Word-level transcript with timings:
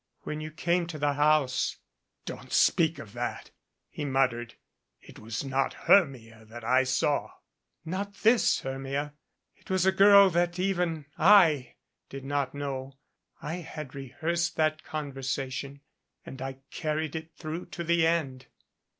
When 0.23 0.41
you 0.41 0.49
came 0.49 0.87
to 0.87 0.97
the 0.97 1.13
house" 1.13 1.77
"Don't 2.25 2.51
speak 2.51 2.97
of 2.97 3.13
that," 3.13 3.51
he 3.87 4.03
muttered. 4.03 4.55
"It 4.99 5.19
was 5.19 5.43
not 5.43 5.75
Hennia 5.85 6.43
that 6.45 6.63
I 6.63 6.85
saw." 6.85 7.29
"Not 7.85 8.15
this 8.15 8.61
Hermia. 8.61 9.13
It 9.57 9.69
was 9.69 9.85
a 9.85 9.91
girl 9.91 10.31
that 10.31 10.57
even 10.57 11.05
/ 11.81 12.09
did 12.09 12.25
not 12.25 12.55
know. 12.55 12.97
I 13.43 13.57
had 13.57 13.93
rehearsed 13.93 14.55
that 14.55 14.83
conversation 14.83 15.81
and 16.25 16.41
I 16.41 16.57
carried 16.71 17.15
it 17.15 17.35
through 17.37 17.67
to 17.67 17.83
the 17.83 18.07
end." 18.07 18.47